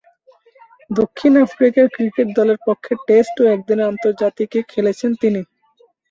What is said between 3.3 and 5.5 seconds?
ও একদিনের আন্তর্জাতিকে খেলেছেন তিনি।